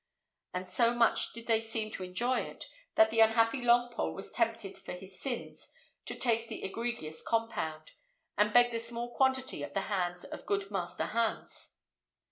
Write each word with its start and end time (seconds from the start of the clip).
And 0.55 0.67
so 0.67 0.95
much 0.95 1.31
did 1.31 1.45
they 1.45 1.61
seem 1.61 1.91
to 1.91 2.01
enjoy 2.01 2.39
it, 2.39 2.65
that 2.95 3.11
the 3.11 3.19
unhappy 3.19 3.61
Longpole 3.61 4.15
was 4.15 4.31
tempted 4.31 4.75
for 4.75 4.93
his 4.93 5.21
sins 5.21 5.71
to 6.05 6.15
taste 6.15 6.49
the 6.49 6.63
egregious 6.63 7.21
compound, 7.21 7.91
and 8.35 8.51
begged 8.51 8.73
a 8.73 8.79
small 8.79 9.13
quantity 9.13 9.63
at 9.63 9.75
the 9.75 9.81
hands 9.93 10.23
of 10.23 10.47
good 10.47 10.71
Master 10.71 11.05
Hans. 11.05 11.75